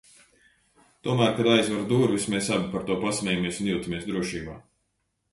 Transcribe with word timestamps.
Tomēr, 1.07 1.33
kad 1.39 1.49
aizveru 1.51 1.83
durvis, 1.91 2.25
mēs 2.35 2.49
abi 2.55 2.69
par 2.71 2.85
to 2.87 2.95
pasmejies 3.03 3.59
un 3.65 3.69
jūtamies 3.73 4.09
drošībā. 4.13 4.57